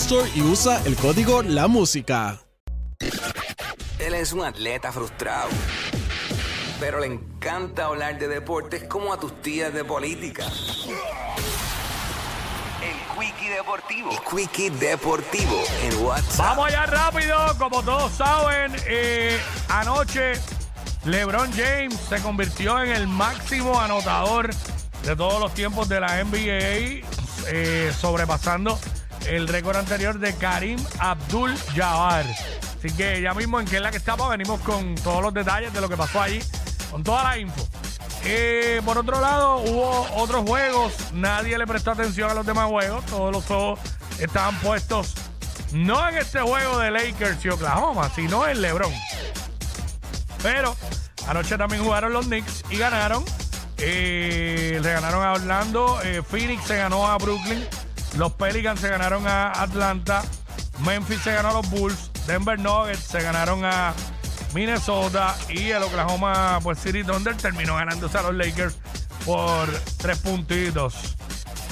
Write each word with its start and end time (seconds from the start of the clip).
Store 0.00 0.30
y 0.34 0.42
usa 0.42 0.80
el 0.84 0.94
código 0.96 1.42
La 1.42 1.66
Música. 1.66 2.40
Él 3.98 4.14
es 4.14 4.32
un 4.32 4.44
atleta 4.44 4.92
frustrado, 4.92 5.48
pero 6.78 7.00
le 7.00 7.06
encanta 7.06 7.86
hablar 7.86 8.16
de 8.18 8.28
deportes 8.28 8.84
como 8.84 9.12
a 9.12 9.18
tus 9.18 9.42
tías 9.42 9.74
de 9.74 9.84
política. 9.84 10.46
El 12.80 13.18
Quickie 13.18 13.50
Deportivo. 13.50 14.10
El 14.12 14.18
Quickie 14.20 14.70
Deportivo 14.70 15.62
en 15.82 16.04
WhatsApp. 16.04 16.38
Vamos 16.38 16.68
allá 16.68 16.86
rápido, 16.86 17.36
como 17.58 17.82
todos 17.82 18.12
saben, 18.12 18.76
eh, 18.86 19.36
anoche 19.68 20.34
LeBron 21.04 21.50
James 21.52 21.98
se 22.08 22.22
convirtió 22.22 22.80
en 22.82 22.90
el 22.90 23.08
máximo 23.08 23.78
anotador 23.80 24.50
de 25.02 25.16
todos 25.16 25.40
los 25.40 25.52
tiempos 25.54 25.88
de 25.88 26.00
la 26.00 26.22
NBA, 26.22 27.02
eh, 27.48 27.92
sobrepasando 28.00 28.78
el 29.26 29.48
récord 29.48 29.76
anterior 29.76 30.18
de 30.18 30.34
Karim 30.34 30.78
Abdul 30.98 31.54
Jabbar. 31.74 32.24
Así 32.78 32.90
que 32.96 33.20
ya 33.20 33.34
mismo 33.34 33.58
en 33.58 33.66
que 33.66 33.76
es 33.76 33.82
la 33.82 33.90
que 33.90 33.96
estamos, 33.96 34.28
venimos 34.28 34.60
con 34.60 34.94
todos 34.96 35.22
los 35.22 35.34
detalles 35.34 35.72
de 35.72 35.80
lo 35.80 35.88
que 35.88 35.96
pasó 35.96 36.22
allí, 36.22 36.40
con 36.90 37.02
toda 37.02 37.24
la 37.24 37.38
info. 37.38 37.66
Eh, 38.24 38.80
por 38.84 38.98
otro 38.98 39.20
lado, 39.20 39.58
hubo 39.58 40.06
otros 40.16 40.44
juegos, 40.46 40.92
nadie 41.12 41.56
le 41.58 41.66
prestó 41.66 41.92
atención 41.92 42.30
a 42.30 42.34
los 42.34 42.46
demás 42.46 42.68
juegos, 42.68 43.04
todos 43.06 43.32
los 43.32 43.50
ojos 43.50 43.80
estaban 44.20 44.58
puestos 44.60 45.14
no 45.72 46.08
en 46.08 46.16
este 46.16 46.40
juego 46.40 46.78
de 46.78 46.90
Lakers 46.90 47.44
y 47.44 47.48
Oklahoma, 47.50 48.10
sino 48.14 48.46
en 48.46 48.62
LeBron. 48.62 48.92
Pero 50.42 50.74
anoche 51.26 51.58
también 51.58 51.82
jugaron 51.82 52.12
los 52.12 52.26
Knicks 52.26 52.64
y 52.70 52.78
ganaron. 52.78 53.24
Eh, 53.78 54.80
le 54.82 54.92
ganaron 54.92 55.24
a 55.24 55.32
Orlando. 55.32 56.00
eh, 56.02 56.22
Phoenix 56.22 56.64
se 56.64 56.76
ganó 56.76 57.06
a 57.06 57.18
Brooklyn. 57.18 57.66
Los 58.16 58.32
Pelicans 58.32 58.80
se 58.80 58.88
ganaron 58.88 59.26
a 59.26 59.52
Atlanta. 59.52 60.22
Memphis 60.84 61.20
se 61.22 61.32
ganó 61.32 61.50
a 61.50 61.52
los 61.54 61.70
Bulls. 61.70 62.10
Denver 62.26 62.58
Nuggets 62.58 63.00
se 63.00 63.22
ganaron 63.22 63.64
a 63.64 63.94
Minnesota. 64.54 65.36
Y 65.48 65.70
el 65.70 65.82
Oklahoma 65.82 66.58
pues, 66.62 66.78
City 66.78 67.04
Thunder 67.04 67.36
terminó 67.36 67.76
ganándose 67.76 68.18
a 68.18 68.22
los 68.22 68.34
Lakers 68.34 68.76
por 69.24 69.68
tres 69.98 70.18
puntitos. 70.18 71.16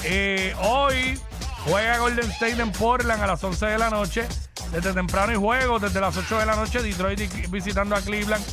Eh, 0.03 0.55
hoy 0.59 1.19
juega 1.65 1.97
Golden 1.97 2.29
State 2.31 2.61
en 2.61 2.71
Portland 2.71 3.21
a 3.21 3.27
las 3.27 3.43
11 3.43 3.65
de 3.65 3.77
la 3.77 3.89
noche. 3.89 4.27
Desde 4.71 4.93
temprano 4.93 5.31
hay 5.31 5.37
juegos, 5.37 5.81
desde 5.81 6.01
las 6.01 6.15
8 6.17 6.39
de 6.39 6.45
la 6.45 6.55
noche, 6.55 6.81
Detroit 6.81 7.49
visitando 7.49 7.95
a 7.95 8.01
Cleveland, 8.01 8.43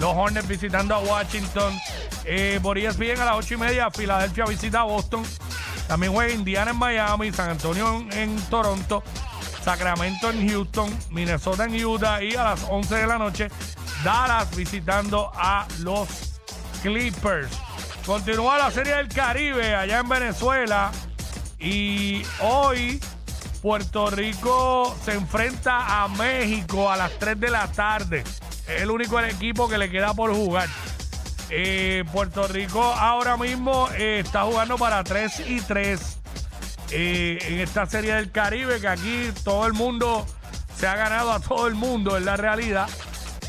los 0.00 0.14
Hornets 0.16 0.48
visitando 0.48 0.94
a 0.94 0.98
Washington. 0.98 1.78
Eh, 2.24 2.58
por 2.62 2.78
ESPN 2.78 3.20
a 3.20 3.26
las 3.26 3.36
8 3.36 3.54
y 3.54 3.56
media, 3.58 3.90
Filadelfia 3.90 4.44
visita 4.46 4.80
a 4.80 4.84
Boston. 4.84 5.24
También 5.88 6.12
juega 6.12 6.34
Indiana 6.34 6.72
en 6.72 6.76
Miami, 6.76 7.32
San 7.32 7.48
Antonio 7.48 8.06
en, 8.12 8.36
Toronto, 8.50 9.02
Sacramento 9.64 10.30
en 10.30 10.48
Houston, 10.48 10.96
Minnesota 11.10 11.64
en 11.64 11.82
Utah 11.82 12.22
y 12.22 12.34
a 12.36 12.44
las 12.44 12.62
11 12.68 12.94
de 12.94 13.06
la 13.06 13.18
noche, 13.18 13.48
Dallas 14.04 14.54
visitando 14.54 15.32
a 15.34 15.66
los 15.80 16.08
Clippers. 16.82 17.50
Continúa 18.04 18.58
la 18.58 18.70
Serie 18.70 18.96
del 18.96 19.08
Caribe 19.08 19.74
allá 19.74 20.00
en 20.00 20.08
Venezuela 20.08 20.92
y 21.58 22.22
hoy 22.40 23.00
Puerto 23.62 24.10
Rico 24.10 24.94
se 25.04 25.14
enfrenta 25.14 26.02
a 26.02 26.08
México 26.08 26.90
a 26.90 26.96
las 26.96 27.18
3 27.18 27.40
de 27.40 27.50
la 27.50 27.66
tarde. 27.72 28.24
Es 28.68 28.82
el 28.82 28.90
único 28.90 29.18
equipo 29.20 29.68
que 29.68 29.78
le 29.78 29.90
queda 29.90 30.12
por 30.12 30.34
jugar. 30.34 30.68
Eh, 31.50 32.04
Puerto 32.12 32.46
Rico 32.46 32.82
ahora 32.82 33.36
mismo 33.36 33.88
eh, 33.96 34.20
está 34.20 34.42
jugando 34.42 34.76
para 34.76 35.02
3 35.02 35.44
y 35.48 35.60
3 35.60 36.18
eh, 36.90 37.38
en 37.42 37.60
esta 37.60 37.86
serie 37.86 38.14
del 38.14 38.30
Caribe, 38.30 38.80
que 38.80 38.88
aquí 38.88 39.30
todo 39.44 39.66
el 39.66 39.72
mundo 39.72 40.26
se 40.76 40.86
ha 40.86 40.96
ganado 40.96 41.32
a 41.32 41.40
todo 41.40 41.66
el 41.66 41.74
mundo, 41.74 42.16
es 42.16 42.24
la 42.24 42.36
realidad. 42.36 42.88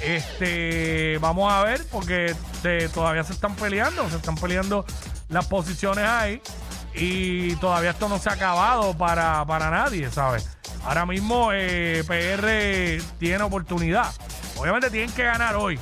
Este, 0.02 1.18
vamos 1.20 1.52
a 1.52 1.62
ver, 1.64 1.86
porque 1.92 2.34
todavía 2.94 3.24
se 3.24 3.34
están 3.34 3.56
peleando, 3.56 4.09
se 4.09 4.16
están 4.16 4.36
peleando 4.36 4.86
las 5.28 5.46
posiciones 5.48 6.06
ahí. 6.06 6.42
Y 6.96 7.56
todavía 7.58 7.92
esto 7.92 8.09
no 8.09 8.18
se 8.18 8.30
ha 8.30 8.34
acabado 8.34 8.98
para, 8.98 9.46
para 9.46 9.70
nadie, 9.70 10.09
¿sabes? 10.09 10.58
Ahora 10.84 11.06
mismo 11.06 11.50
PR 11.50 13.04
tiene 13.20 13.44
oportunidad. 13.44 14.12
Obviamente 14.58 14.90
tienen 14.90 15.12
que 15.12 15.24
ganar 15.24 15.56
hoy. 15.56 15.80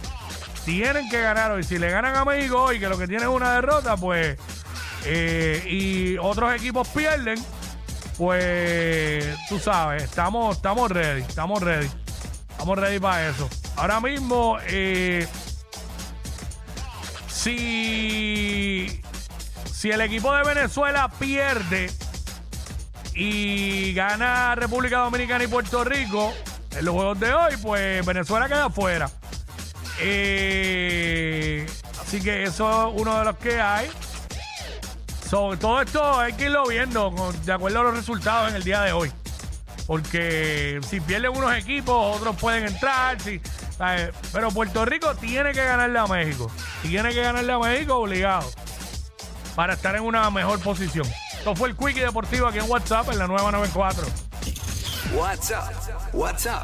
Tienen 0.68 1.08
que 1.08 1.22
ganar 1.22 1.52
hoy. 1.52 1.64
Si 1.64 1.80
le 1.80 1.90
ganan 1.90 2.14
a 2.18 2.26
México 2.26 2.62
hoy, 2.62 2.78
que 2.78 2.90
lo 2.90 2.98
que 2.98 3.08
tiene 3.08 3.24
es 3.24 3.30
una 3.30 3.54
derrota, 3.54 3.96
pues. 3.96 4.38
eh, 5.06 5.64
y 5.66 6.18
otros 6.18 6.54
equipos 6.54 6.90
pierden, 6.90 7.42
pues. 8.18 9.34
Tú 9.48 9.60
sabes, 9.60 10.04
estamos, 10.04 10.58
estamos 10.58 10.92
ready. 10.92 11.22
Estamos 11.22 11.64
ready. 11.64 11.90
Estamos 12.50 12.78
ready 12.78 13.00
para 13.00 13.30
eso. 13.30 13.50
Ahora 13.78 14.02
mismo, 14.02 14.58
eh, 14.68 15.26
si, 17.30 19.02
si 19.72 19.90
el 19.90 20.02
equipo 20.02 20.34
de 20.36 20.44
Venezuela 20.44 21.10
pierde 21.18 21.90
y 23.16 23.94
gana 23.94 24.54
República 24.56 24.98
Dominicana 24.98 25.46
y 25.46 25.48
Puerto 25.48 25.86
Rico 25.86 26.34
en 26.78 26.84
los 26.84 26.94
juegos 26.94 27.18
de 27.22 27.34
hoy, 27.34 27.56
pues 27.62 28.06
Venezuela 28.06 28.50
queda 28.50 28.66
afuera. 28.66 29.10
Eh, 30.00 31.66
así 32.02 32.22
que 32.22 32.44
eso 32.44 32.90
es 32.90 33.02
uno 33.02 33.20
de 33.20 33.26
los 33.26 33.38
que 33.38 33.60
hay. 33.60 33.90
Sobre 35.30 35.58
todo 35.58 35.82
esto 35.82 36.20
hay 36.20 36.34
que 36.34 36.46
irlo 36.46 36.66
viendo 36.68 37.14
de 37.44 37.54
acuerdo 37.54 37.82
a 37.82 37.84
los 37.84 37.96
resultados 37.96 38.50
en 38.50 38.56
el 38.56 38.64
día 38.64 38.82
de 38.82 38.94
hoy. 38.94 39.12
Porque 39.86 40.80
si 40.88 41.00
pierden 41.00 41.36
unos 41.36 41.54
equipos, 41.56 42.18
otros 42.18 42.36
pueden 42.36 42.66
entrar. 42.66 43.18
pero 44.34 44.52
Puerto 44.52 44.86
Rico 44.86 45.16
tiene 45.16 45.52
que 45.54 45.64
ganarle 45.64 46.00
a 46.00 46.08
México. 46.08 46.52
Tiene 46.82 47.14
que 47.14 47.22
ganarle 47.22 47.54
a 47.54 47.60
México 47.60 47.96
obligado. 47.96 48.50
Para 49.56 49.74
estar 49.74 49.96
en 49.96 50.04
una 50.04 50.30
mejor 50.30 50.60
posición. 50.62 51.08
Esto 51.38 51.56
fue 51.56 51.70
el 51.70 51.76
Quickie 51.76 52.02
Deportivo 52.02 52.48
aquí 52.48 52.60
en 52.60 52.70
WhatsApp 52.70 53.10
en 53.12 53.20
la 53.20 53.28
nueva 53.28 53.52
94. 53.52 54.06
WhatsApp. 55.14 55.74
WhatsApp 56.14 56.56